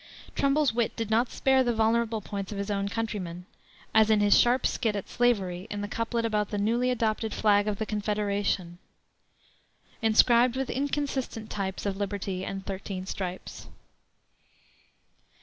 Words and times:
Trumbull's 0.33 0.73
wit 0.73 0.95
did 0.95 1.11
not 1.11 1.29
spare 1.29 1.63
the 1.63 1.75
vulnerable 1.75 2.21
points 2.21 2.51
of 2.51 2.57
his 2.57 2.71
own 2.71 2.89
countrymen, 2.89 3.45
as 3.93 4.09
in 4.09 4.19
his 4.19 4.35
sharp 4.35 4.65
skit 4.65 4.95
at 4.95 5.07
slavery 5.07 5.67
in 5.69 5.81
the 5.81 5.87
couplet 5.87 6.25
about 6.25 6.49
the 6.49 6.57
newly 6.57 6.89
adopted 6.89 7.35
flag 7.35 7.67
of 7.67 7.77
the 7.77 7.85
Confederation: 7.85 8.79
"Inscribed 10.01 10.55
with 10.55 10.71
inconsistent 10.71 11.51
types 11.51 11.85
Of 11.85 11.97
Liberty 11.97 12.43
and 12.43 12.65
thirteen 12.65 13.05
stripes." 13.05 13.67